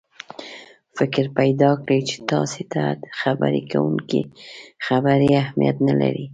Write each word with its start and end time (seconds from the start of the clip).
فکر 0.97 1.25
پیدا 1.39 1.69
کړي 1.83 1.99
چې 2.09 2.17
تاسې 2.31 2.63
ته 2.73 2.83
د 3.03 3.05
خبرې 3.19 3.61
کوونکي 3.71 4.21
خبرې 4.87 5.29
اهمیت 5.43 5.77
نه 5.87 5.93
لري. 6.01 6.25